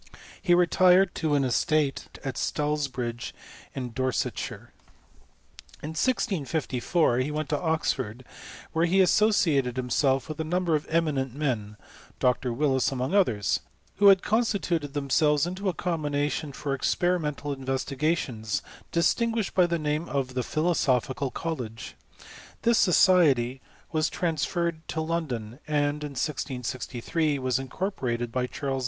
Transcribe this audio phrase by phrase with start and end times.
[0.41, 3.33] He retired to an estate at Stalbridge^
[3.75, 4.73] in Dorsetshire.
[5.83, 8.25] In 1654 he went to Oxford,
[8.71, 11.77] where he associated himself with a number of eminent men
[12.19, 12.51] (Dr.
[12.51, 13.59] Willis among others),
[13.97, 19.77] who had constituted themselves into a combination for experimental investigations, distin ^ guished by the
[19.77, 21.93] name of the Philosophical College*
[22.63, 23.61] This society
[23.91, 28.79] was transferred to London; and, in 1663ty was incorporated by Charles II.